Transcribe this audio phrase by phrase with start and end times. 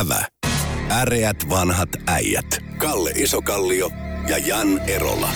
[0.00, 0.26] Ävä.
[0.90, 2.46] Äreät vanhat äijät.
[2.78, 3.90] Kalle Isokallio
[4.28, 5.28] ja Jan Erola.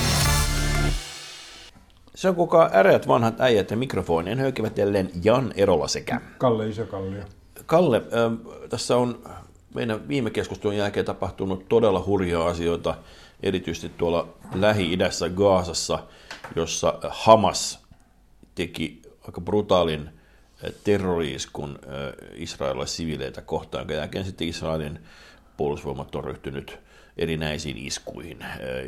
[2.15, 6.21] Se on kuka äreät vanhat äijät ja mikrofonien höykivät jälleen Jan Erola sekä.
[6.39, 7.23] Kalle Isokallio.
[7.67, 9.23] Kalle, äh, tässä on
[9.75, 12.95] meidän viime keskustelun jälkeen tapahtunut todella hurjaa asioita,
[13.43, 15.99] erityisesti tuolla Lähi-idässä Gaasassa,
[16.57, 17.87] jossa Hamas
[18.55, 20.18] teki aika brutaalin
[20.85, 21.79] terroriiskun
[22.35, 24.99] israelilaisivileitä kohtaan, jonka jälkeen sitten Israelin
[25.57, 26.79] puolustusvoimat on ryhtynyt
[27.17, 28.39] erinäisiin iskuihin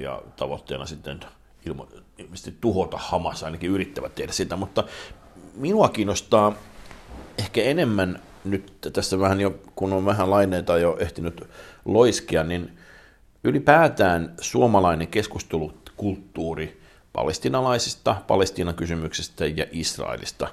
[0.03, 1.21] ja tavoitteena sitten
[1.67, 1.89] ilmo,
[2.19, 4.85] ilmeisesti tuhota Hamas, ainakin yrittävät tehdä sitä, mutta
[5.55, 6.55] minua kiinnostaa
[7.39, 11.49] ehkä enemmän nyt tässä vähän jo, kun on vähän laineita jo ehtinyt
[11.85, 12.79] loiskia, niin
[13.45, 16.81] ylipäätään suomalainen keskustelukulttuuri
[17.13, 20.49] palestinalaisista, Palestiinan kysymyksestä ja Israelista.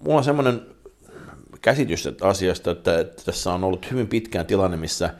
[0.00, 0.62] Mulla on semmoinen
[1.62, 5.14] käsitys asiasta, että, että tässä on ollut hyvin pitkään tilanne, missä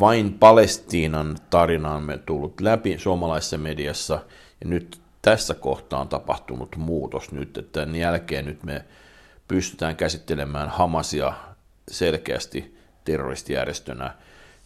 [0.00, 4.14] vain Palestiinan tarina on tullut läpi suomalaisessa mediassa,
[4.60, 7.32] ja nyt tässä kohtaa on tapahtunut muutos.
[7.32, 8.84] Nyt, että tämän jälkeen nyt me
[9.48, 11.34] pystytään käsittelemään Hamasia
[11.90, 14.14] selkeästi terroristijärjestönä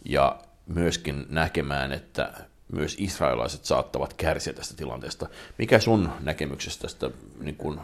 [0.05, 2.33] ja myöskin näkemään, että
[2.71, 5.29] myös israelaiset saattavat kärsiä tästä tilanteesta.
[5.57, 7.79] Mikä sun näkemyksestä tästä niin kuin,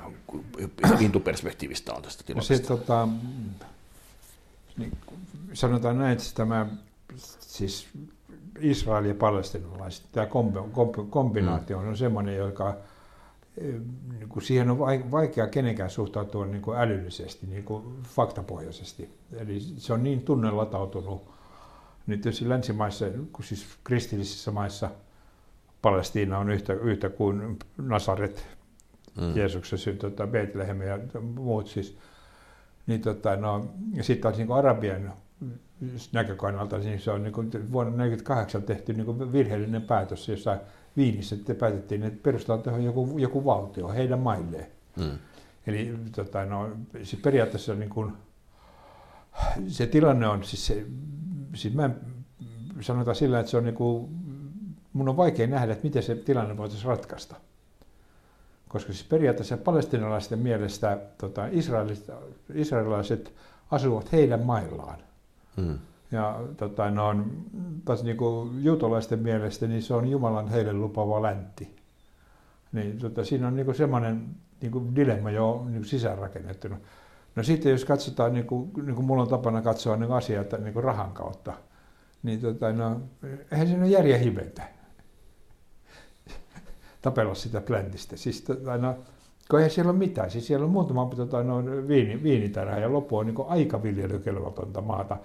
[1.00, 2.68] lintuperspektiivistä on tästä tilanteesta?
[2.68, 3.08] Se, tota,
[4.78, 4.98] niin,
[5.54, 6.66] sanotaan näin, että tämä
[7.40, 7.88] siis
[8.60, 10.28] Israel ja palestinalaiset, tämä
[11.10, 12.78] kombinaatio on semmoinen, joka
[14.20, 14.80] niin kuin siihen on
[15.12, 19.10] vaikea kenenkään suhtautua niin kuin älyllisesti, niin kuin faktapohjaisesti.
[19.34, 21.35] Eli se on niin tunnelatautunut
[22.08, 24.90] nyt tietysti länsimaissa, kun siis kristillisissä maissa
[25.82, 28.48] Palestiina on yhtä, yhtä kuin Nasaret,
[29.22, 29.38] mm.
[29.38, 31.98] Jeesuksen synty, tota, Bethlehem ja muut siis.
[32.88, 35.14] Niin, tota, no, ja sitten on niin Arabian
[36.12, 40.58] näkökannalta, niin se on niin kuin vuonna 1948 tehty niin kuin virheellinen päätös, jossa
[40.98, 44.68] Viinissä että päätettiin, että perustetaan tähän joku, joku valtio heidän mailleen.
[44.98, 45.18] Mm.
[45.68, 46.70] Eli tota, no,
[47.04, 48.14] siis periaatteessa niin kuin,
[49.68, 50.86] se tilanne on, siis se,
[51.54, 51.90] siis mä
[52.82, 54.10] sanotaan sillä, että se on niin kuin,
[54.94, 57.36] mun on vaikea nähdä, että miten se tilanne voitaisiin ratkaista.
[58.68, 61.48] Koska siis periaatteessa palestinalaisten mielestä tota,
[62.54, 63.34] israelilaiset
[63.72, 65.00] asuvat heidän maillaan.
[65.58, 65.80] Hmm.
[66.12, 67.32] Ja tota, no, on,
[67.86, 71.76] taas niin kuin juutalaisten mielestä niin se on Jumalan heille lupava läntti.
[72.72, 74.26] Niin, tota, siinä on niin kuin semmoinen
[74.62, 76.78] niin kuin dilemma jo niin kuin sisäänrakennettuna.
[77.36, 80.74] No sitten jos katsotaan, niin kuin, niin kuin mulla on tapana katsoa niin asioita niin
[80.74, 81.54] kuin rahan kautta,
[82.24, 83.02] niin tota, no,
[83.52, 84.64] eihän siinä ole järjen hiventä
[87.02, 88.18] tapella sitä pläntistä.
[88.18, 88.96] Siis, tota, no,
[89.50, 90.32] kun eihän siellä ole mitään.
[90.32, 95.18] Siis siellä on muutama tota, no, viini, viinitarha ja loppu on niin aika viljelykelvotonta maata.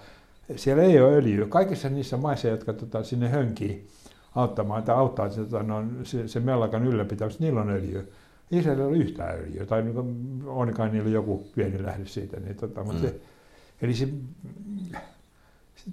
[0.55, 1.47] Siellä ei ole öljyä.
[1.47, 3.87] Kaikissa niissä maissa, jotka tota, sinne hönkii
[4.35, 8.03] auttamaan tai auttaa tota, no, se, se mellakan ylläpitämistä, niillä on öljyä.
[8.51, 9.95] Ei ole yhtään öljyä, tai niin
[10.45, 12.39] onkaan niillä joku pieni lähde siitä.
[12.39, 13.07] Niin, tota, mutta mm.
[13.07, 13.21] se,
[13.81, 14.07] eli se,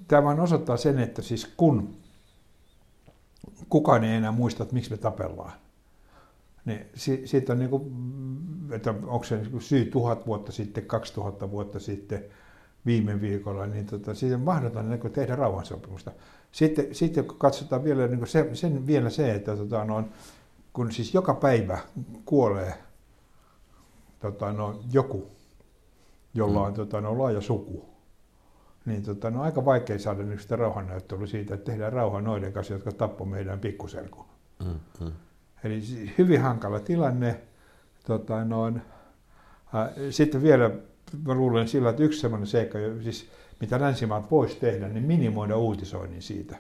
[0.08, 1.94] tämä vain osoittaa sen, että siis kun
[3.68, 5.52] kukaan ei enää muista, että miksi me tapellaan,
[6.64, 7.92] niin si, siitä on niin kuin,
[8.70, 12.24] että onko se niin syy tuhat vuotta sitten, 2000 vuotta sitten,
[12.86, 16.12] viime viikolla, niin tota, siitä on mahdoton niin tehdä rauhansopimusta.
[16.52, 20.04] Sitten, sitten kun katsotaan vielä niin kuin se, sen, vielä se, että tota, no,
[20.78, 21.78] kun siis joka päivä
[22.24, 22.74] kuolee
[24.20, 25.26] tota, no, joku,
[26.34, 26.76] jolla on mm.
[26.76, 27.88] tota, no, laaja suku,
[28.84, 32.72] niin tota, no, aika vaikea saada nyt sitä rauhannäyttelyä siitä, että tehdään rauha noiden kanssa,
[32.72, 34.24] jotka tappoi meidän pikkuselkun.
[34.64, 35.12] Mm, mm.
[35.64, 35.82] Eli
[36.18, 37.40] hyvin hankala tilanne.
[38.06, 38.74] Tota, no, äh,
[40.10, 40.70] sitten vielä
[41.26, 46.22] mä luulen sillä, että yksi sellainen seikka, siis, mitä länsimaat voisi tehdä, niin minimoida uutisoinnin
[46.22, 46.56] siitä.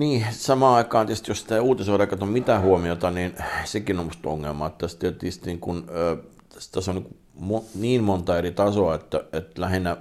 [0.00, 3.34] Niin, samaan aikaan tietysti, jos sitä uutisoida ei mitään huomiota, niin
[3.64, 4.66] sekin on musta ongelma.
[4.66, 5.86] Että tässä tietysti niin kun,
[6.72, 7.06] tässä on
[7.74, 9.96] niin monta eri tasoa, että, että lähinnä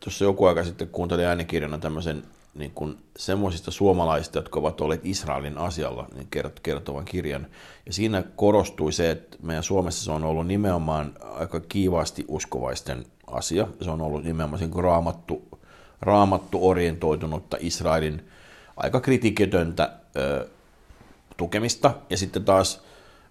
[0.00, 2.22] tuossa joku aika sitten kuuntelin äänikirjana tämmöisen
[2.54, 6.28] niin kuin semmoisista suomalaisista, jotka ovat olleet Israelin asialla, niin
[6.62, 7.46] kertovan kirjan.
[7.86, 13.68] Ja siinä korostui se, että meidän Suomessa se on ollut nimenomaan aika kiivaasti uskovaisten asia.
[13.80, 15.57] Se on ollut nimenomaan niin raamattu,
[16.00, 18.28] raamattu orientoitunutta Israelin
[18.76, 20.48] aika kritiketöntä ö,
[21.36, 21.94] tukemista.
[22.10, 22.82] Ja sitten taas,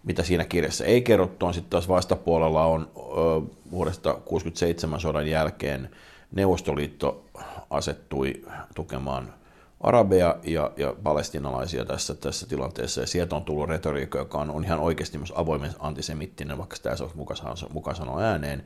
[0.03, 3.01] mitä siinä kirjassa ei kerrottu, on sitten taas vastapuolella on ö,
[3.71, 5.89] vuodesta 67 sodan jälkeen
[6.31, 7.25] Neuvostoliitto
[7.69, 9.33] asettui tukemaan
[9.81, 14.63] arabeja ja, ja palestinalaisia tässä, tässä tilanteessa, ja sieltä on tullut retoriikka, joka on, on
[14.63, 16.95] ihan oikeasti myös avoimen antisemittinen, vaikka sitä ei
[17.73, 18.63] mukaan sanoa ääneen,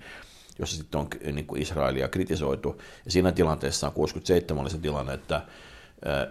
[0.61, 2.81] jossa sitten on niin kuin Israelia kritisoitu.
[3.05, 5.41] Ja siinä tilanteessa on 67 oli se tilanne, että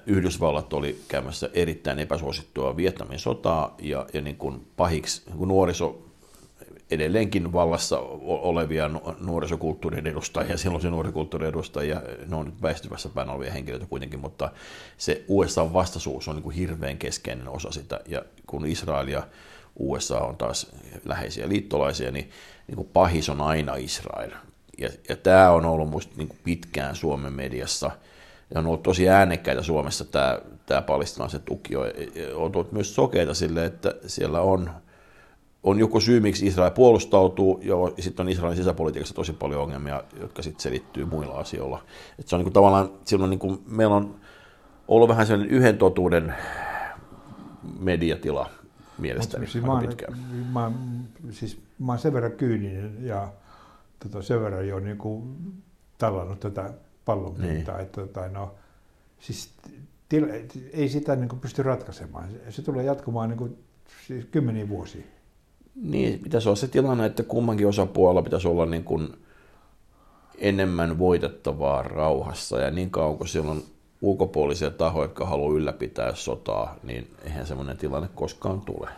[0.06, 6.10] Yhdysvallat oli käymässä erittäin epäsuosittua Vietnamin sotaa ja, ja niin kuin pahiksi niin kuin nuoriso
[6.90, 8.90] edelleenkin vallassa olevia
[9.20, 14.50] nuorisokulttuurin edustajia, silloin se nuorisokulttuurin edustajia, ne on nyt väistyvässä päin olevia henkilöitä kuitenkin, mutta
[14.98, 19.22] se USA-vastaisuus on niin kuin hirveän keskeinen osa sitä, ja kun Israel ja
[19.78, 20.72] USA on taas
[21.04, 22.30] läheisiä liittolaisia, niin,
[22.66, 24.30] niin kuin pahis on aina Israel.
[24.78, 27.90] Ja, ja tämä on ollut minusta niin pitkään Suomen mediassa,
[28.54, 31.86] ja on ollut tosi äänekkäitä Suomessa tämä, tämä palestinaisen tuki, on
[32.34, 34.70] ollut myös sokeita sille, että siellä on
[35.62, 40.42] on joku syy, miksi Israel puolustautuu, ja sitten on Israelin sisäpolitiikassa tosi paljon ongelmia, jotka
[40.42, 41.82] sitten selittyy muilla asioilla.
[42.18, 44.14] Et se on niin tavallaan, silloin niin meillä on
[44.88, 46.34] ollut vähän sellainen yhden totuuden
[47.78, 48.50] mediatila
[49.00, 50.18] mielestäni siis mä, pitkään.
[50.52, 50.72] Mä,
[51.30, 53.32] siis mä oon sen verran kyyninen ja
[54.02, 55.36] tota, sen verran jo niin kuin
[55.98, 56.72] tallannut tätä
[57.04, 57.86] pallon pintaa, niin.
[57.86, 58.54] että tota, no,
[59.18, 59.52] siis
[60.08, 60.26] til,
[60.72, 62.28] ei sitä niin kuin pysty ratkaisemaan.
[62.50, 63.58] Se tulee jatkumaan niin kuin,
[64.06, 65.02] siis kymmeniä vuosia.
[65.74, 69.08] Niin, pitäisi olla se tilanne, että kummankin osapuolella pitäisi olla niin kuin
[70.38, 72.60] enemmän voitettavaa rauhassa.
[72.60, 73.62] Ja niin kauan kuin siellä on
[74.02, 78.88] ulkopuolisia tahoja, jotka haluaa ylläpitää sotaa, niin eihän semmoinen tilanne koskaan tule.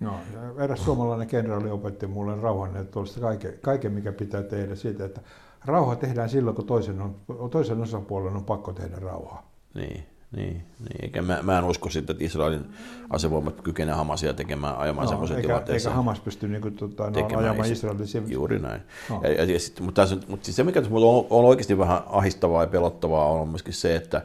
[0.00, 0.14] No,
[0.58, 5.20] eräs suomalainen kenraali opetti mulle rauhan, että tuollaista kaiken, kaiken, mikä pitää tehdä siitä, että
[5.64, 7.16] rauha tehdään silloin, kun toisen, on,
[7.50, 9.50] toisen osapuolen on pakko tehdä rauhaa.
[9.74, 10.06] Niin.
[10.36, 11.02] Niin, niin.
[11.02, 12.64] Eikä mä, mä en usko sitten, että Israelin
[13.10, 15.90] asevoimat kykenevät Hamasia tekemään ajamaan no, semmoisen eikä, tilanteeseen.
[15.90, 18.80] Eikä Hamas pysty niin kuin, tuota, no, ajamaan Israelin Juuri näin.
[19.10, 19.20] No.
[19.22, 22.02] Ja, ja, ja sit, mutta, tässä, mutta siis se, mikä tässä on, on oikeasti vähän
[22.06, 24.22] ahistavaa ja pelottavaa, on myöskin se, että,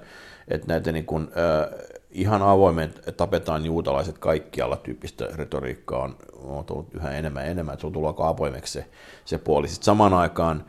[0.48, 6.94] että näitä niin kuin, äh, ihan avoimen tapetaan juutalaiset kaikkialla tyyppistä retoriikkaa on, on tullut
[6.94, 8.86] yhä enemmän ja enemmän, että se on tullut aika avoimeksi se,
[9.25, 9.68] se puoli.
[9.68, 10.66] Sitten samaan aikaan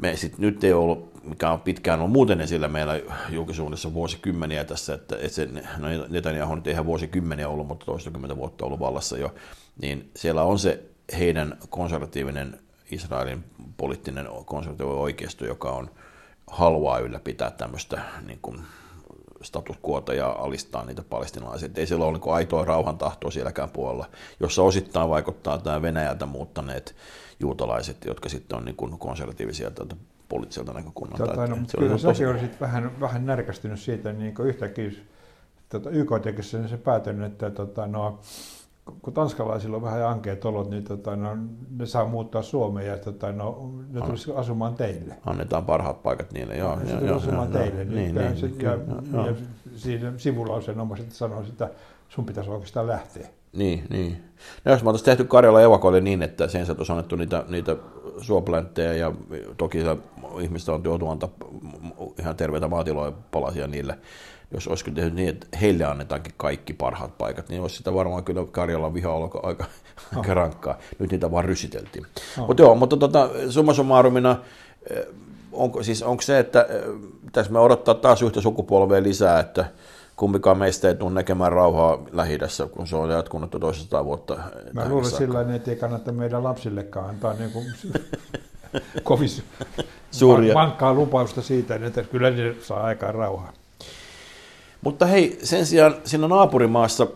[0.00, 3.00] me sit nyt ei ollut, mikä on pitkään ollut muuten esillä meillä
[3.30, 5.48] julkisuudessa vuosikymmeniä tässä, että, että se,
[5.78, 9.34] no Netanyahu nyt ei ihan vuosikymmeniä ollut, mutta toistakymmentä vuotta ollut vallassa jo,
[9.82, 10.82] niin siellä on se
[11.18, 12.58] heidän konservatiivinen
[12.90, 13.44] Israelin
[13.76, 15.90] poliittinen konservatiivinen oikeisto, joka on
[16.46, 18.58] haluaa ylläpitää tämmöistä niin kuin,
[19.42, 21.68] status quota ja alistaa niitä palestinalaisia.
[21.76, 24.06] Ei siellä ole niin aitoa rauhantahtoa sielläkään puolella,
[24.40, 26.94] jossa osittain vaikuttaa tämä Venäjältä muuttaneet
[27.40, 29.96] juutalaiset, jotka sitten on niin kuin konservatiivisia tältä
[30.28, 31.26] poliittiselta näkökunnalta.
[31.26, 34.90] Tota, no, se kyllä säkin olisit vähän, vähän närkästynyt siitä, niin kuin yhtäkkiä
[35.68, 38.20] tota, YK teki sen se päätön, että tota, no,
[39.02, 41.36] kun tanskalaisilla on vähän ankeat olot, niin tota, no,
[41.76, 45.14] ne saa muuttaa Suomeen ja tota, no, ne tulisi asumaan teille.
[45.26, 46.76] Annetaan parhaat paikat niille, joo.
[46.76, 47.84] Ne tulisi asumaan joo, teille.
[47.84, 49.34] Niin, niin, niin, ja, ja, ja
[49.76, 51.70] siinä sivulauseen omaisesti sanoi, että
[52.08, 53.28] sun pitäisi oikeastaan lähteä.
[53.52, 54.24] Niin, niin.
[54.64, 57.76] No jos me oltaisiin tehty Karjala evakoille niin, että sen sä olisi annettu niitä, niitä
[58.20, 59.12] suoplänttejä ja
[59.56, 59.78] toki
[60.40, 61.28] ihmiset on joutu antaa
[62.18, 63.98] ihan terveitä maatiloja palasia niille,
[64.54, 68.44] jos olisi tehty niin, että heille annetaankin kaikki parhaat paikat, niin olisi sitä varmaan kyllä
[68.50, 70.18] Karjalan viha ollut aika, oh.
[70.18, 70.78] aika rankkaa.
[70.98, 72.06] Nyt niitä vaan rysiteltiin.
[72.38, 72.46] Oh.
[72.46, 74.36] Mutta joo, mutta tota, summa summarumina,
[74.90, 75.06] eh,
[75.52, 76.82] onko, siis onko se, että eh,
[77.32, 79.64] tässä me odottaa taas yhtä sukupolvea lisää, että
[80.16, 82.38] kumpikaan meistä ei tule näkemään rauhaa lähi
[82.72, 84.38] kun se on jatkunut toisesta vuotta.
[84.72, 87.66] Mä luulen sillä tavalla, että ei kannata meidän lapsillekaan antaa niin kuin
[89.02, 89.28] kovin
[90.10, 90.54] Suuria.
[90.54, 93.52] vankkaa lupausta siitä, että kyllä ne saa aikaan rauhaa.
[94.84, 97.06] Mutta hei, sen sijaan siinä naapurimaassa,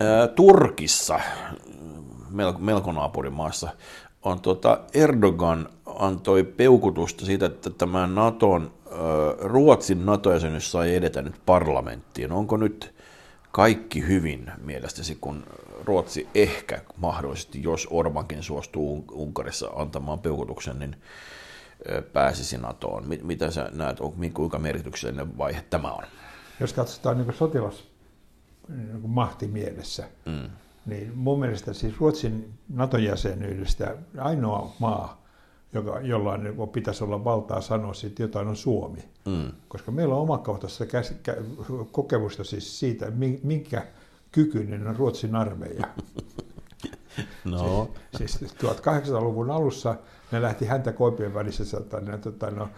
[0.00, 1.20] ää, Turkissa,
[2.30, 3.68] melko, melko naapurimaassa,
[4.22, 8.70] on tuota Erdogan antoi peukutusta siitä, että tämä Naton
[9.38, 12.32] Ruotsin NATO-jäsenyys sai edetä nyt parlamenttiin.
[12.32, 12.94] Onko nyt
[13.52, 15.44] kaikki hyvin mielestäsi, kun
[15.84, 20.96] Ruotsi ehkä mahdollisesti, jos Orbankin suostuu Unkarissa antamaan peukutuksen, niin
[22.12, 23.04] pääsisi NATOon.
[23.22, 23.98] Mitä sä näet,
[24.34, 26.04] kuinka merkityksellinen vaihe tämä on?
[26.60, 27.84] Jos katsotaan niin sotilas
[28.68, 30.50] niin mahti mielessä, mm.
[30.86, 35.22] niin mun mielestä siis Ruotsin NATO-jäsenyydestä ainoa maa,
[35.72, 39.04] joka, jollain niin pitäisi olla valtaa sanoa siitä jotain, on Suomi.
[39.26, 39.52] Mm.
[39.68, 40.84] Koska meillä on omakohtaista
[41.92, 43.86] kokemusta siis siitä, minkä
[44.32, 45.86] kykyinen on Ruotsin armeija.
[47.44, 47.90] no.
[48.16, 49.94] Siis, siis 1800-luvun alussa
[50.32, 51.64] ne lähti häntä koipien välissä.
[51.76, 52.68] Tota, ne, tota, no,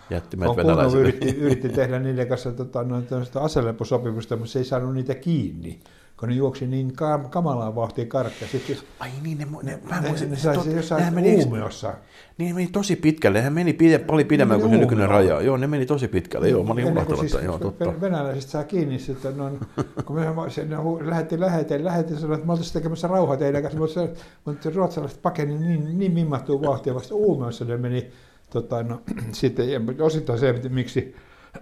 [0.86, 3.02] on yritti, yritti, tehdä niiden kanssa tota, no,
[3.40, 5.80] aseleposopimusta, mutta se ei saanut niitä kiinni
[6.20, 8.48] kun ne juoksi niin kam- kamalaan vauhtiin karkkia.
[8.48, 11.36] Sitten jos Ai niin, ne, ne, mä ne, muistin, ne sai tot- se jossain meni,
[11.44, 11.94] uumiossa.
[12.38, 15.40] niin ne meni tosi pitkälle, ne meni pide, paljon pidemmän Ne kuin se nykyinen raja.
[15.40, 17.84] Joo, ne meni tosi pitkälle, joo, mä olin unohtanut siis joo, totta.
[17.84, 19.50] ven- Venäläiset saa kiinni sitten, no,
[20.04, 23.62] kun me se, ne hu- lähetti lähetin, lähetin sanoa, että me oltaisiin tekemässä rauhaa teidän
[23.62, 24.00] kanssa, mutta,
[24.44, 28.10] mutta ruotsalaiset pakeni niin, niin mimmattua vauhtia vasta uumiossa, ne meni
[28.50, 31.14] tota, no, sitten ja osittain se, miksi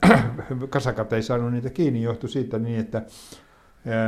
[0.71, 3.03] kasakat ei saanut niitä kiinni, johtui siitä niin, että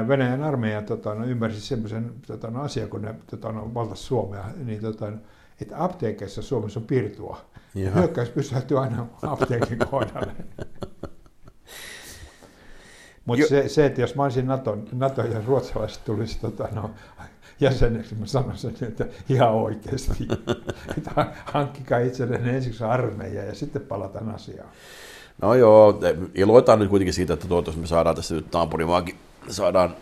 [0.09, 4.45] Venäjän armeija tota, no, ymmärsi semmoisen tota, no, asian, kun ne tota, no, valtasi Suomea,
[4.65, 5.13] niin tota,
[5.61, 7.41] että apteekeissa Suomessa on pirtua.
[7.95, 10.33] Hyökkäys pysähtyy aina apteekin kohdalle.
[13.25, 16.91] Mutta se, se, että jos mä olisin NATO, NATO ja ruotsalaiset tulisi tota, no,
[17.61, 20.29] jäseneksi, mä sanoisin, että ihan oikeasti.
[20.99, 24.69] että hankkikaa itselleen ensiksi armeija ja sitten palataan asiaan.
[25.43, 26.01] No joo,
[26.35, 29.15] iloitaan nyt kuitenkin siitä, että toivottavasti me saadaan tässä nyt naapurimaakin,
[29.51, 29.95] saadaan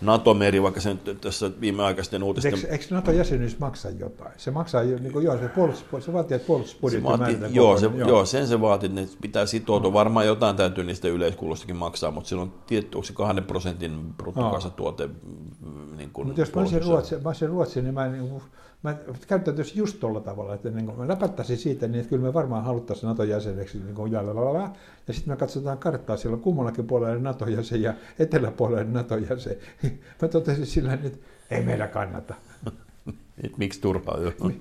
[0.00, 2.54] NATO-meri, vaikka se nyt tässä viimeaikaisten uutisten...
[2.54, 4.32] Eikö, eikö NATO-jäsenyys maksa jotain?
[4.36, 7.54] Se maksaa jo, niin kuin, joo, se, puolustus, se vaatii, että Se puolustusbudjetti vaatii, määrätään
[7.54, 8.08] joo, se, joo.
[8.08, 9.92] joo, sen se vaatii, että ne pitää sitoutua.
[9.92, 15.96] Varmaan jotain täytyy niistä yleiskulustakin maksaa, mutta silloin tietty, onko se kahden prosentin bruttokansantuote mm,
[15.96, 18.42] niin kuin Mutta jos mä olisin, puolustus- Ruotsi, mä olisin Ruotsi, niin mä, niin,
[18.84, 22.64] mä käyttäytyisin just tuolla tavalla, että niin mä läpättäisin siitä, niin että kyllä me varmaan
[22.64, 24.70] haluttaisiin NATO-jäseneksi niin kuin jalalala,
[25.08, 29.56] ja sitten me katsotaan karttaa, siellä on kummallakin puolella NATO-jäsen ja eteläpuolella NATO-jäsen.
[30.22, 31.18] Mä totesin sillä että
[31.50, 32.34] ei meillä kannata.
[33.44, 34.18] Et miksi turhaa?
[34.18, 34.32] Joo.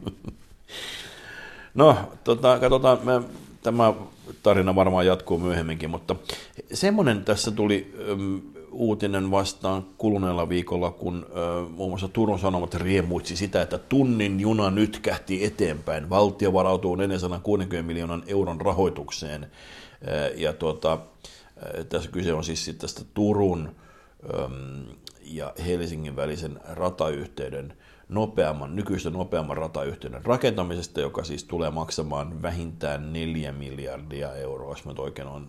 [1.75, 3.22] No, tota, katsotaan, me,
[3.63, 3.94] tämä
[4.44, 6.15] tarina varmaan jatkuu myöhemminkin, mutta
[6.74, 8.42] semmoinen tässä tuli äm,
[8.74, 14.72] uutinen vastaan kuluneella viikolla, kun äh, muun muassa Turun Sanomat riemuitsi sitä, että tunnin juna
[14.72, 16.10] nyt kähti eteenpäin.
[16.10, 19.44] Valtio varautuu 460 miljoonan euron rahoitukseen.
[19.44, 23.74] Äh, ja tuota, äh, tässä kyse on siis tästä Turun äm,
[25.22, 27.74] ja Helsingin välisen ratayhteyden
[28.10, 34.94] nopeamman, nykyistä nopeamman ratayhteyden rakentamisesta, joka siis tulee maksamaan vähintään 4 miljardia euroa, jos mä
[34.98, 35.48] oikein olen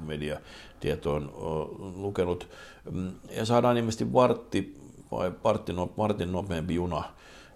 [0.00, 1.32] mediatietoon
[1.96, 2.48] lukenut.
[3.30, 4.76] Ja saadaan ilmeisesti vartti
[5.10, 7.04] vai vartti, no, vartin nopeampi juna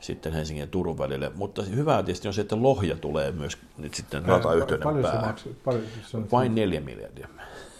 [0.00, 3.94] sitten Helsingin ja Turun välille, mutta hyvää tietysti on se, että Lohja tulee myös nyt
[3.94, 5.34] sitten ratayhteyden päähän.
[5.64, 6.30] Paljon se on?
[6.32, 7.28] Vain 4 miljardia.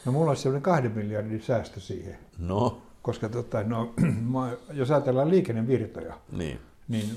[0.05, 2.19] No mulla olisi sellainen kahden miljardin säästö siihen.
[2.39, 3.95] No, Koska tota, no,
[4.73, 6.59] jos ajatellaan liikennevirtoja, niin.
[6.89, 7.11] niin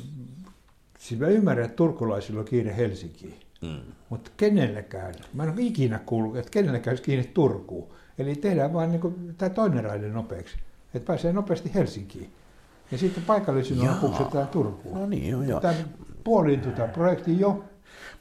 [1.00, 3.40] siis mä ymmärrän, että turkulaisilla on kiire Helsinkiin.
[3.62, 3.82] Mm.
[4.10, 7.88] Mutta kenellekään, mä en ole ikinä kuullut, että kenellekään olisi kiinni Turkuun.
[8.18, 10.56] Eli tehdään vaan niin tämä toinen raide nopeaksi,
[10.94, 12.30] että pääsee nopeasti Helsinkiin.
[12.92, 13.96] Ja sitten paikallisilla Jaa.
[13.96, 15.00] puksetaan Turkuun.
[15.00, 15.60] No niin, joo, joo.
[15.60, 15.74] Tämä
[16.24, 17.64] puoliintui tämä projekti jo.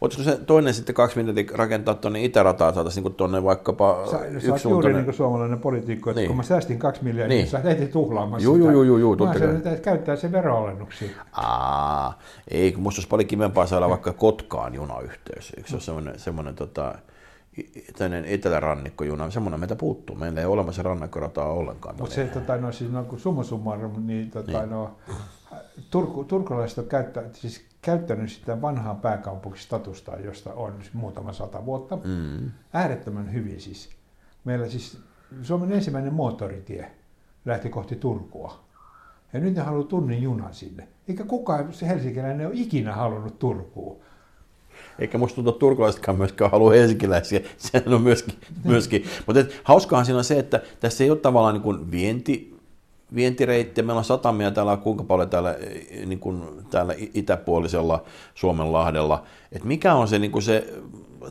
[0.01, 4.19] Voisiko se toinen sitten kaksi minuuttia rakentaa tuonne itärataan, saataisiin niin tuonne vaikkapa Sä,
[4.59, 6.29] sä juuri niin kuin suomalainen poliitikko, että Niin.
[6.29, 7.43] kun mä säästin kaksi miljardia, Niin.
[7.43, 7.51] niin.
[7.51, 8.73] sä et heti tuhlaamassa Juu, sitä.
[8.73, 9.57] juu, juu, juu, Mä totta kai.
[9.57, 11.09] että käyttää se veroalennuksia.
[11.33, 12.19] Aa,
[12.51, 15.53] ei, kun musta olisi paljon kivempaa saada vaikka Kotkaan junayhteys.
[15.57, 16.95] Eikö se ole semmoinen, semmoinen tota,
[17.99, 20.17] tämmöinen etelärannikkojuna, semmoinen meitä puuttuu.
[20.17, 21.95] Meillä ei ole olemassa rannikkorataa ollenkaan.
[21.99, 24.71] Mutta se, tota, no, siis, no, kun summa summarum, niin, tota, Niin.
[24.71, 24.91] No,
[25.91, 31.99] Turku, turkulaiset on käyttä, siis käyttänyt sitä vanhaa pääkaupunkistatusta, josta on siis muutama sata vuotta.
[32.05, 32.51] Mm.
[32.73, 33.91] Äärettömän hyvin siis.
[34.45, 34.99] Meillä siis
[35.43, 36.91] Suomen ensimmäinen moottoritie
[37.45, 38.61] lähti kohti Turkua.
[39.33, 40.89] Ja nyt ne haluaa tunnin junan sinne.
[41.09, 43.97] Eikä kukaan se helsinkiläinen ole ikinä halunnut Turkuun.
[44.99, 47.41] Eikä musta tuntuu, että turkulaisetkaan myöskään halua helsinkiläisiä.
[47.57, 48.35] Sehän on myöskin.
[48.65, 49.05] myöskin.
[49.27, 52.52] Mutta hauskaahan siinä on se, että tässä ei ole tavallaan niin vienti,
[53.15, 53.83] vientireitti.
[53.83, 58.05] Meillä on satamia täällä kuinka paljon täällä, eh, niin kuin täällä itäpuolisella
[58.35, 59.23] Suomenlahdella.
[59.53, 60.75] Et mikä on se, niin kuin se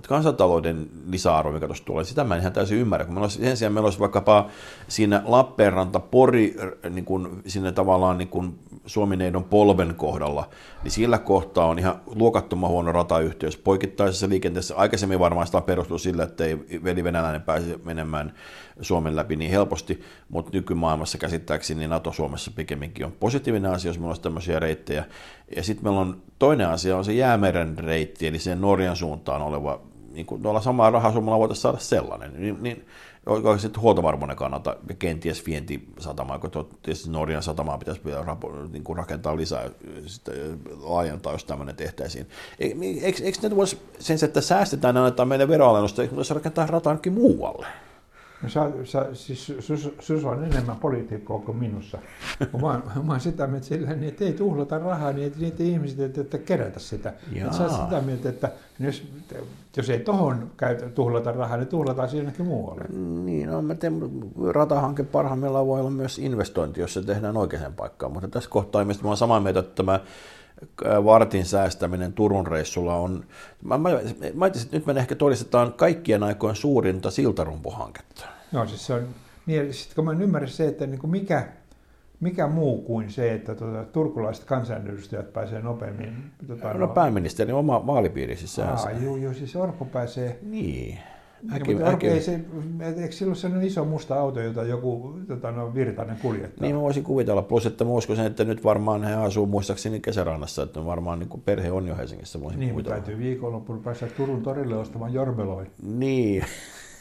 [0.08, 3.06] kansantalouden lisäarvo, mikä tuossa tulee, sitä mä en ihan täysin ymmärrä.
[3.06, 4.50] Kun meillä olisi, sen sijaan meillä olisi vaikkapa
[4.88, 10.50] siinä Lappeenranta, Pori, äh, niin kuin, siinä tavallaan niin kuin Suomineidon polven kohdalla,
[10.84, 13.58] niin sillä kohtaa on ihan luokattoman huono ratayhteys.
[13.58, 18.34] Poikittaisessa liikenteessä aikaisemmin varmaan sitä on perustu sillä, että ei veli venäläinen pääse menemään
[18.82, 23.98] Suomen läpi niin helposti, mutta nykymaailmassa käsittääkseni niin NATO Suomessa pikemminkin on positiivinen asia, jos
[23.98, 25.06] meillä olisi tämmöisiä reittejä.
[25.56, 29.81] Ja sitten meillä on toinen asia, on se Jäämeren reitti, eli sen Norjan suuntaan oleva,
[30.14, 32.86] niin kuin tuolla samaa rahasummalla voitaisiin saada sellainen, niin, niin
[33.58, 36.52] sitten huoltovarmuuden kannalta ja kenties vientisatama, kun
[36.82, 39.70] tietysti Norjan satamaa pitäisi vielä rapo, niin kuin rakentaa lisää,
[40.06, 40.32] sitä
[40.82, 42.28] laajentaa, jos tämmöinen tehtäisiin.
[42.60, 46.92] Eikö, eikö ne voisi sen, että säästetään ja annetaan meille veroalennusta, eikö voisi rakentaa rataa
[46.92, 47.68] jonnekin muualle?
[48.44, 51.98] No, sä, sä, siis sus, sus on enemmän poliitikkoa kuin minussa.
[52.62, 56.00] Mä oon, mä oon sitä mieltä sillä, niin, että ei tuhlata rahaa, niin niitä ihmiset,
[56.00, 57.14] että, että kerätä sitä.
[57.36, 59.08] Että sä sitä mieltä, että jos,
[59.78, 62.84] jos ei tohon käytä, tuhlata rahaa, niin tuhlataan siinäkin muualle.
[63.24, 64.02] Niin, no mä teen,
[64.54, 69.04] ratahanke parhaimmillaan voi olla myös investointi, jos se tehdään oikeaan paikkaan, mutta tässä kohtaa ilmeisesti
[69.04, 70.00] mä oon samaa mieltä, että tämä
[71.06, 73.24] vartin säästäminen Turun reissulla on,
[73.64, 73.90] mä, mä,
[74.34, 78.26] mä että nyt me ehkä todistetaan kaikkien aikojen suurinta siltarumpuhanketta.
[78.52, 79.08] No siis se on,
[79.46, 81.48] niin, sitten kun mä en ymmärrä se, että niin kuin mikä,
[82.20, 86.32] mikä muu kuin se, että tuota, turkulaiset kansanedustajat pääsee nopeammin.
[86.48, 90.40] Tuota, no, no pääministerin oma vaalipiiri siis Aa, joo, joo, siis Orpo pääsee.
[90.42, 91.00] Niin.
[91.56, 92.40] Äki, no, äki, ei se,
[92.98, 96.62] eikö silloin sellainen iso musta auto, jota joku tota, no, virtainen kuljettaa?
[96.62, 100.64] Niin mä voisin kuvitella, plus että mä uskoisin, että nyt varmaan he asuu muistaakseni kesärannassa,
[100.64, 102.42] että varmaan niin kuin perhe on jo Helsingissä.
[102.42, 102.96] Voisin niin, kuvitella.
[102.96, 105.72] täytyy viikonloppuun päästä Turun torille ostamaan jorbeloin.
[105.84, 106.44] Niin,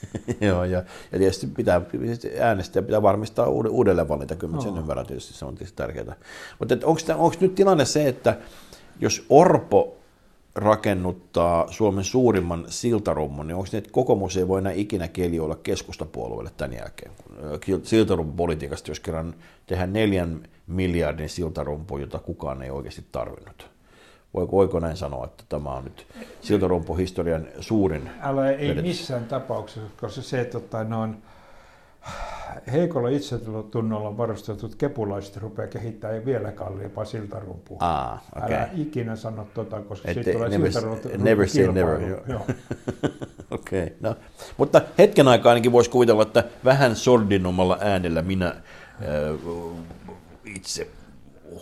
[0.41, 0.83] Joo, ja,
[1.13, 1.81] ja tietysti pitää,
[2.41, 4.61] äänestäjä pitää varmistaa uudelleen valinta, kyllä no.
[4.61, 6.15] sen ymmärrän tietysti, se on tietysti tärkeää.
[6.59, 6.75] Mutta
[7.17, 8.37] onko nyt tilanne se, että
[9.01, 10.00] jos Orpo
[10.55, 16.51] rakennuttaa Suomen suurimman siltarummun, niin onko niin, että kokoomus ei voi enää ikinä keljoilla keskustapuolueelle
[16.57, 17.13] tämän jälkeen?
[17.83, 19.35] Siltarumpupolitiikasta, jos kerran
[19.67, 23.71] tehdään neljän miljardin siltarumpu, jota kukaan ei oikeasti tarvinnut.
[24.35, 26.07] Voiko, voiko näin sanoa, että tämä on nyt
[26.41, 28.83] siltarumpuhistorian suurin Älä, ei vedetys.
[28.83, 31.17] missään tapauksessa, koska se, että ne on
[32.73, 37.77] heikolla itsetunnolla varustetut kepulaiset rupeaa kehittämään vielä kalliimpaa siltarumpua.
[37.81, 38.53] Ah, okay.
[38.53, 40.73] Älä ikinä sano tota, koska Ette, siitä tulee never,
[41.19, 42.01] never say never.
[42.29, 42.41] Joo.
[43.51, 44.17] Okei, okay, no.
[44.57, 48.55] Mutta hetken aikaa ainakin voisi kuvitella, että vähän sordinomalla äänellä minä äh,
[50.45, 50.89] itse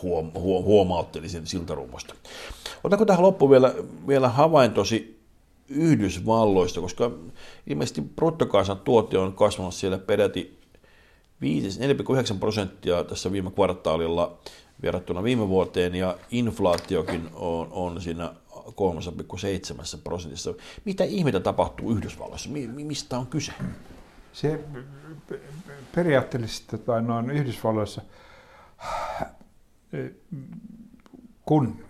[0.03, 2.15] huom, huom, huomauttelisin siltarummosta.
[2.85, 3.75] Otanko tähän loppuun vielä,
[4.09, 5.18] vielä havaintosi
[5.69, 7.11] Yhdysvalloista, koska
[7.67, 10.59] ilmeisesti bruttokansantuote on kasvanut siellä peräti
[12.33, 14.39] 4,9 prosenttia tässä viime kvartaalilla
[14.83, 20.55] verrattuna viime vuoteen, ja inflaatiokin on, on siinä 3,7 prosentissa.
[20.85, 22.51] Mitä ihmettä tapahtuu Yhdysvalloissa?
[22.75, 23.53] Mistä on kyse?
[24.33, 24.65] Se
[25.95, 28.03] periaatteessa tota, noin Yhdysvalloissa,
[31.45, 31.85] kun,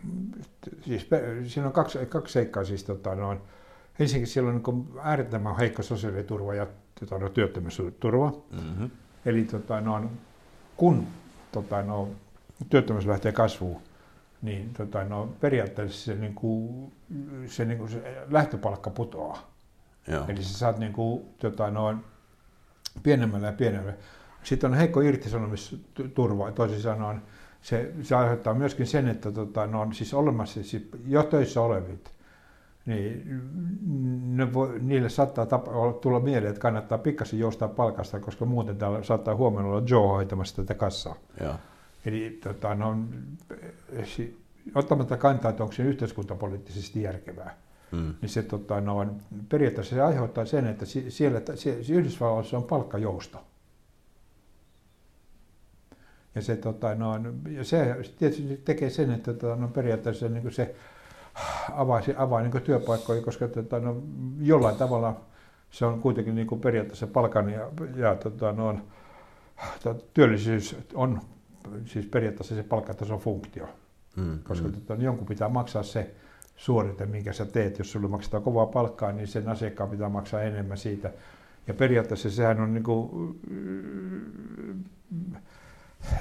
[0.84, 1.06] siis
[1.46, 3.38] siinä on kaksi, kaksi seikkaa, siis tota, noin,
[3.98, 6.66] ensinnäkin siellä on niin äärettömän heikko sosiaaliturva ja
[7.00, 8.32] tota, no, työttömyysturva.
[8.50, 8.90] Mm-hmm.
[9.24, 10.10] Eli tota, no,
[10.76, 11.06] kun
[11.52, 12.08] tota, no,
[12.70, 13.82] työttömyys lähtee kasvuun,
[14.42, 16.92] niin tota, no, periaatteessa se, niin kuin,
[17.46, 19.50] se, niin kuin, se lähtöpalkka putoaa.
[20.08, 20.24] Joo.
[20.28, 21.96] Eli sä saat niin kuin, tota, no,
[23.02, 23.98] pienemmällä ja pienemmällä.
[24.42, 27.22] Sitten on heikko irtisanomisturva, toisin sanoen
[27.62, 32.10] se, se aiheuttaa myöskin sen, että tota, ne on siis olemassa siis jo töissä olevit,
[32.88, 33.40] niin
[34.36, 39.02] ne voi, niille saattaa tapa, tulla mieleen, että kannattaa pikkasen joustaa palkasta, koska muuten täällä
[39.02, 41.14] saattaa huomenna olla Joe hoitamassa tätä kassaa.
[41.40, 41.58] Ja.
[42.06, 42.96] Eli tota, no,
[44.74, 47.56] ottamatta kantaa, että onko se yhteiskuntapoliittisesti järkevää,
[47.92, 48.14] mm.
[48.20, 49.06] niin se tota, no,
[49.48, 53.44] periaatteessa se aiheuttaa sen, että siellä, siellä Yhdysvalloissa on palkkajousto.
[56.34, 57.20] Ja se, tota, no,
[57.50, 60.74] ja se tietysti tekee sen, että tota, no, periaatteessa niin se
[61.72, 64.02] avaa, avaa niin työpaikkoja, koska tota, no,
[64.40, 65.20] jollain tavalla
[65.70, 68.78] se on kuitenkin niin kuin periaatteessa palkan ja, ja tota, no,
[70.14, 71.20] työllisyys on
[71.84, 73.68] siis periaatteessa se palkkatason funktio.
[74.16, 74.74] Mm, koska mm.
[74.74, 76.14] Tota, no, jonkun pitää maksaa se
[76.56, 77.78] suorite, minkä sä teet.
[77.78, 81.12] Jos sulle maksetaan kovaa palkkaa, niin sen asiakkaan pitää maksaa enemmän siitä.
[81.66, 83.40] Ja periaatteessa sehän on niin kuin,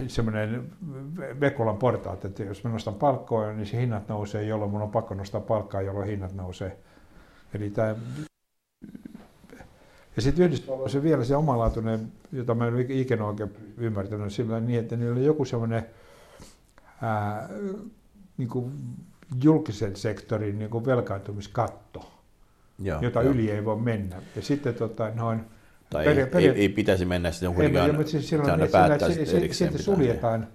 [0.07, 0.71] semmoinen
[1.39, 5.13] Vekulan portaat, että jos mä nostan palkkoa, niin se hinnat nousee, jolloin mun on pakko
[5.13, 6.77] nostaa palkkaa, jolloin hinnat nousee.
[7.53, 7.95] Eli tämä
[10.15, 14.95] ja sitten Yhdysvalloissa vielä se omalaatuinen, jota mä en ikinä oikein ymmärtänyt sillä niin, että
[14.95, 15.85] niillä oli joku semmoinen
[18.37, 18.71] niin kuin
[19.43, 22.11] julkisen sektorin niin kuin velkaantumiskatto,
[22.79, 23.29] ja, jota ja.
[23.29, 24.21] yli ei voi mennä.
[24.35, 25.41] Ja sitten tota, noin,
[25.89, 29.09] tai peria- ei, peria- ei, ei, pitäisi mennä sitten kuitenkaan, mutta siis silloin, ne päättää
[29.09, 30.47] sitten se, Sitten suljetaan ne.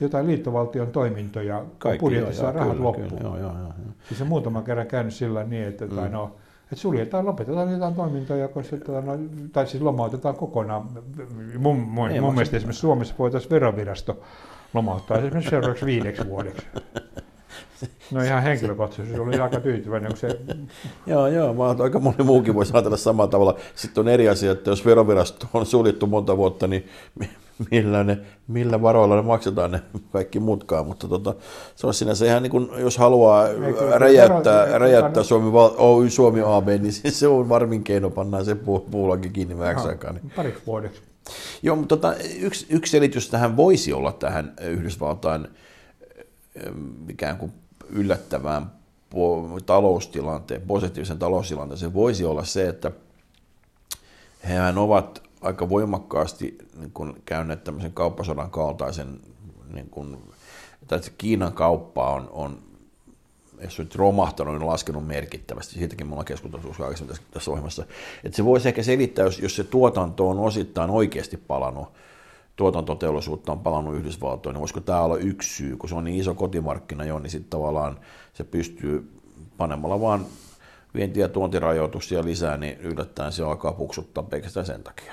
[0.00, 3.08] jotain liittovaltion toimintoja, Kaikki, budjetissa joo, rahat kyllä, loppuun.
[3.08, 3.72] Kyllä, joo, joo, joo.
[4.08, 5.96] Siis on muutama kerran käynyt sillä niin, että, mm.
[5.96, 9.18] tai no, että suljetaan, lopetetaan jotain toimintoja, koska, no,
[9.52, 10.88] tai siis lomautetaan kokonaan.
[11.58, 14.22] Mun, mun, mun mielestä esimerkiksi Suomessa voitaisiin verovirasto
[14.74, 16.66] lomauttaa esimerkiksi seuraavaksi viideksi vuodeksi.
[18.10, 20.10] No ihan henkilökohtaisesti oli aika tyytyväinen.
[20.10, 20.38] Kun se...
[21.06, 23.56] joo, joo, mä aika moni muukin voisi ajatella samalla tavalla.
[23.74, 26.88] Sitten on eri asia, että jos verovirasto on suljettu monta vuotta, niin
[27.70, 29.80] millä, ne, millä varoilla ne maksetaan ne
[30.12, 31.34] kaikki muutkaan, mutta tota,
[31.76, 36.40] se on sinänsä ihan niin kuin, jos haluaa kyllä, räjäyttää, vero- räjäyttää Suomi, Oy Suomi
[36.46, 40.12] AB, niin se- se on varmin keino, pannaan se puu, puulankin kiinni vähäksi aikaa.
[40.12, 40.32] Niin.
[40.36, 41.02] Pariksi vuodeksi.
[41.62, 45.48] Joo, mutta tota, yksi, yksi selitys tähän voisi olla tähän Yhdysvaltain
[47.08, 47.52] ikään kuin
[47.88, 48.70] yllättävään
[49.66, 52.90] taloustilanteen, positiivisen taloustilanteen, se voisi olla se, että
[54.48, 59.20] hehän ovat aika voimakkaasti niin kuin käyneet tämmöisen kauppasodan kaltaisen,
[59.74, 60.18] niin kuin,
[60.88, 62.58] tai Kiinan kauppa on, on
[63.60, 65.74] jos nyt romahtanut, niin laskenut merkittävästi.
[65.74, 67.84] Siitäkin me ollaan keskusteltu aikaisemmin tässä, tässä ohjelmassa.
[68.24, 71.88] Että se voisi ehkä selittää, jos, jos se tuotanto on osittain oikeasti palannut,
[72.56, 76.34] tuotantoteollisuutta on palannut Yhdysvaltoihin, niin voisiko tämä olla yksi syy, kun se on niin iso
[76.34, 78.00] kotimarkkina jo, niin sitten tavallaan
[78.32, 79.20] se pystyy
[79.56, 80.26] panemalla vaan
[80.94, 85.12] vienti- ja tuontirajoituksia lisää, niin yllättäen se alkaa puksuttaa pelkästään sen takia.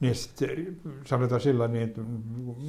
[0.00, 2.00] Niin sitten sanotaan sillä niin, että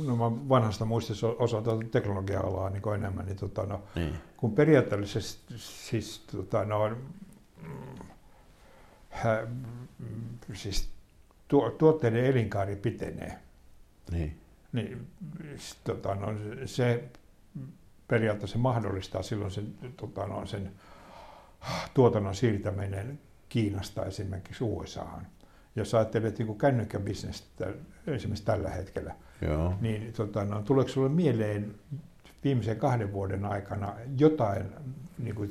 [0.06, 4.14] no mä vanhasta muistissa osataan teknologia-alaa niin kuin enemmän, niin, tota, no, Niin.
[4.38, 5.20] kun periaatteessa
[5.58, 8.06] siis, tota, no, mm,
[9.10, 9.48] hä,
[10.00, 10.90] mm, siis
[11.78, 13.38] tuotteiden elinkaari pitenee,
[14.12, 14.38] Niin.
[14.72, 15.08] niin
[15.84, 16.28] tota, no,
[16.66, 17.04] se
[18.08, 20.72] periaatteessa mahdollistaa silloin sen, tota, no, sen
[21.94, 25.28] tuotannon siirtäminen Kiinasta esimerkiksi USAhan.
[25.76, 27.68] Jos ajattelet niin kännykkäbisnestä
[28.08, 29.74] esimerkiksi tällä hetkellä, Joo.
[29.82, 31.76] niin tota, no, tuleeko sinulle mieleen
[32.44, 34.64] viimeisen kahden vuoden aikana jotain
[35.18, 35.50] niin kuin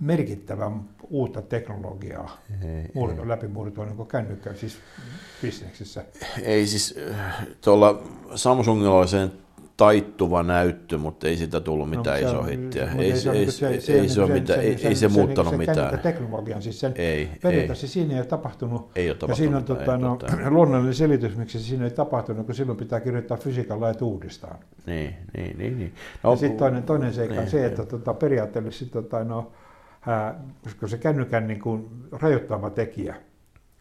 [0.00, 2.36] merkittävän uutta teknologiaa
[2.94, 4.78] murto, läpimurtoa niin kännykkä, siis
[5.42, 6.04] bisneksessä?
[6.42, 8.02] Ei siis, äh, tuolla
[8.34, 9.32] Samsungilla oli sen
[9.78, 12.84] taittuva näyttö, mutta ei sitä tullut mitään No, se isoa on- hittiä.
[12.86, 14.94] mutta Ei, se on ei, niin ei, se- ei niin se mitään, ei, se- ei
[14.94, 15.98] se se- muuttanut se mitään.
[15.98, 18.90] teknologian, siis sen Ei, periaatteessa ei, siinä ei ole tapahtunut.
[18.96, 20.50] ei ole Ja tapahtunut siinä on mitään, tota, ei no, totta.
[20.50, 24.58] luonnollinen selitys, miksi se siinä ei tapahtunut, kun silloin pitää kirjoittaa fysiikan lait uudestaan.
[24.86, 25.78] Niin, niin, niin.
[25.78, 25.94] niin.
[26.22, 27.66] No, ja sitten toinen, toinen seikka on niin, se, niin.
[27.66, 29.52] että tota, periaatteessa tota, no,
[30.06, 33.14] ää, koska se kännykän niin kuin, rajoittava tekijä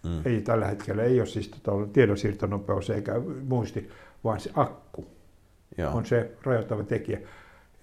[0.04, 0.22] Mm.
[0.26, 3.14] ei tällä hetkellä ei ole siis tota, tiedonsiirtonopeus eikä
[3.48, 3.90] muisti,
[4.24, 5.06] vaan se akku
[5.78, 5.94] Joo.
[5.94, 7.20] on se rajoittava tekijä,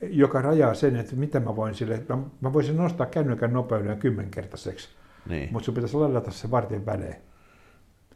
[0.03, 4.89] joka rajaa sen, että mitä mä voin sille, mä, mä voisin nostaa kännykän nopeuden kymmenkertaiseksi,
[5.29, 7.17] Niin, mutta sun pitäisi ladata se vartin välein.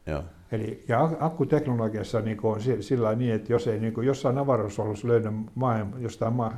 [0.05, 0.23] joo.
[0.51, 5.07] Eli, ja ak- akkuteknologiassa niin on si- sillä niin, että jos ei niin jossain avaruusalussa
[5.07, 6.53] löydä maailma, jostain ma-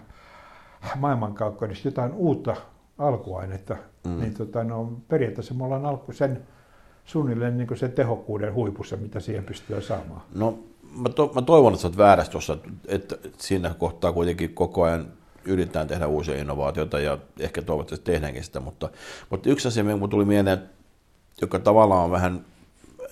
[0.96, 2.56] maailmankaikkeudesta jotain uutta
[2.98, 4.20] alkuainetta, Mm.
[4.20, 6.42] niin tota, no, periaatteessa me ollaan alku sen
[7.06, 10.22] suunnilleen niin sen tehokkuuden huipussa, mitä siihen pystyy saamaan.
[10.36, 10.60] No,
[10.96, 15.08] mä, to, mä toivon, että sä oot väärässä tuossa, että siinä kohtaa kuitenkin koko ajan
[15.46, 18.90] yritetään tehdä uusia innovaatioita ja ehkä toivottavasti tehdäänkin sitä, mutta,
[19.30, 20.70] mutta yksi asia, mikä tuli mieleen,
[21.42, 22.46] joka tavallaan on vähän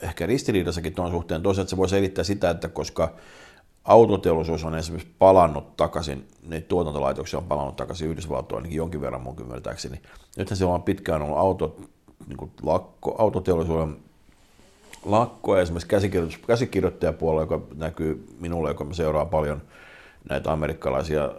[0.02, 3.14] ehkä ristiriidassakin tuon suhteen, että se voi selittää sitä, että koska
[3.84, 9.36] autoteollisuus on esimerkiksi palannut takaisin, ne tuotantolaitoksia on palannut takaisin Yhdysvaltoihin ainakin jonkin verran mun
[9.42, 10.02] ymmärtääkseni.
[10.38, 11.76] Nythän siellä on pitkään ollut auto,
[12.28, 13.98] niin lakko, autoteollisuuden
[15.06, 19.62] lakko ja esimerkiksi käsikirjoittajapuolella, joka näkyy minulle, joka seuraa paljon
[20.30, 21.30] näitä amerikkalaisia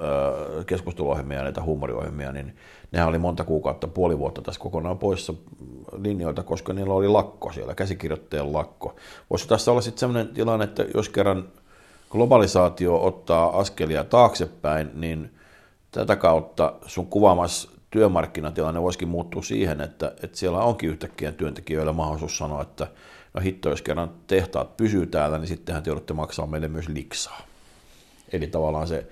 [0.66, 2.56] keskusteluohjelmia ja näitä huumoriohjelmia, niin
[2.92, 5.34] nehän oli monta kuukautta, puoli vuotta tässä kokonaan poissa
[6.02, 8.96] linjoilta, koska niillä oli lakko siellä, käsikirjoittajan lakko.
[9.30, 11.48] Voisiko tässä olla sitten sellainen tilanne, että jos kerran
[12.10, 15.30] globalisaatio ottaa askelia taaksepäin, niin
[15.90, 22.38] tätä kautta sun kuvaamas työmarkkinatilanne voisikin muuttua siihen, että, että siellä onkin yhtäkkiä työntekijöillä mahdollisuus
[22.38, 22.86] sanoa, että
[23.34, 27.40] no hitto, jos kerran tehtaat pysyy täällä, niin sittenhän te joudutte maksaa meille myös liksaa.
[28.32, 29.06] Eli tavallaan se,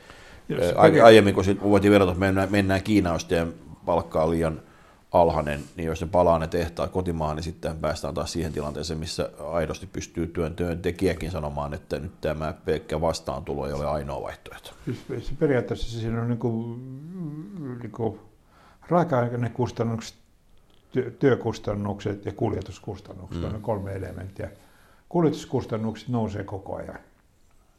[0.48, 3.52] Jos ää, se ai- peria- aiemmin kun voitiin verrata, että mennään, mennään Kiinaan, jos teidän
[3.84, 4.60] palkka on liian
[5.12, 9.30] alhainen, niin jos ne palaa ne tehtaat kotimaahan, niin sitten päästään taas siihen tilanteeseen, missä
[9.52, 14.70] aidosti pystyy työn työntekijäkin sanomaan, että nyt tämä pelkkä vastaantulo ei ole ainoa vaihtoehto.
[14.84, 18.20] Siis se periaatteessa siinä on niin kuin, niin kuin
[18.88, 20.16] raaka-aikainen kustannukset,
[20.92, 23.54] työ, työkustannukset ja kuljetuskustannukset mm.
[23.54, 24.50] on kolme elementtiä.
[25.08, 26.98] Kuljetuskustannukset nousee koko ajan,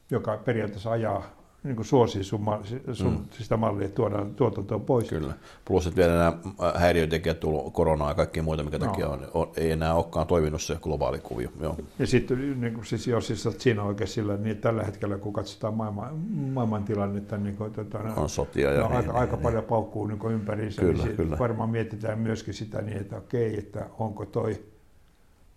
[0.10, 2.45] joka periaatteessa ajaa, niin kuin suosii sun,
[2.93, 3.26] sun mm.
[3.32, 5.10] sitä mallia, että tuodaan tuotantoa pois.
[5.10, 5.34] Kyllä.
[5.65, 6.34] Plus, että vielä nämä
[6.76, 8.86] häiriötekijät tullut koronaa ja kaikki muuta, mikä No.
[8.86, 11.50] takia on, on, ei enää olekaan toiminut se globaali kuvio.
[11.60, 11.78] Joo.
[12.00, 15.74] Ja sitten niin kuin, siis, jos siis siinä oikein sillä, niin tällä hetkellä kun katsotaan
[15.74, 16.17] maailman,
[16.54, 19.43] maailman tilannetta, niin kuin, tota, no, On sotia ja no, niin, aika, niin, aika niin.
[19.43, 21.39] paljon paukkuu niin ympäriinsä, Kyllä, niin kyllä.
[21.39, 24.68] varmaan mietitään myöskin sitä niin, että okei, että onko toi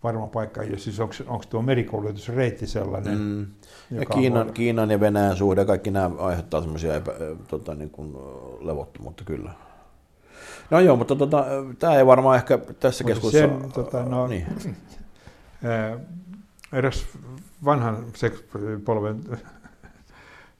[0.05, 3.47] varma paikka, ja siis onko, onko tuo merikuljetusreitti sellainen, mm.
[3.91, 6.93] Ja Kiinan, voi- Kiinan ja Venäjän suhde, kaikki nämä aiheuttaa semmoisia
[7.49, 8.13] tota, niin kuin,
[8.61, 9.53] levottomuutta kyllä.
[10.71, 11.47] No joo, mutta tota,
[11.79, 13.61] tämä ei varmaan ehkä tässä keskustelussa...
[13.61, 14.47] sen, tota, no, niin.
[16.73, 17.07] eräs
[17.65, 18.05] vanhan
[18.85, 19.21] polven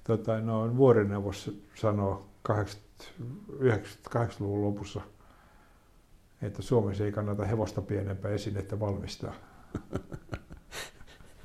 [0.07, 5.01] tota, no, vuorineuvos sanoi 98-luvun lopussa,
[6.43, 9.35] että Suomessa ei kannata hevosta pienempää esinettä valmistaa.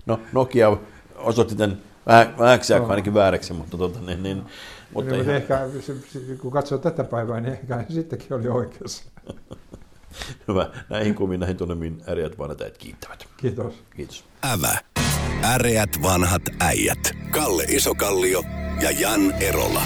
[0.05, 0.77] No Nokia
[1.15, 1.77] osoitti tämän
[2.39, 2.87] vähäksi no.
[2.87, 4.43] ainakin vääräksi, mutta, tota, niin, niin,
[4.93, 5.35] mutta niin, ihan...
[5.35, 5.59] ehkä,
[6.41, 9.03] kun katsoo tätä päivää, niin ehkä sittenkin oli oikeassa.
[10.47, 10.69] Hyvä.
[10.89, 13.27] Näihin kuviin, näihin tunnemiin äreät vanhat äijät kiittävät.
[13.37, 13.83] Kiitos.
[13.95, 14.25] Kiitos.
[14.45, 14.77] Ävä.
[15.43, 17.11] Äreät vanhat äijät.
[17.31, 18.43] Kalle Isokallio
[18.81, 19.81] ja Jan Erola.